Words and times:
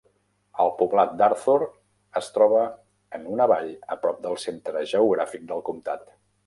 El 0.61 0.71
poblat 0.79 1.11
d'Arthur 1.19 1.57
es 2.21 2.31
troba 2.39 2.63
en 3.19 3.31
una 3.35 3.49
vall 3.55 3.71
a 3.97 4.01
prop 4.07 4.27
del 4.29 4.43
centre 4.49 4.87
geogràfic 4.95 5.49
del 5.55 5.67
comptat. 5.71 6.15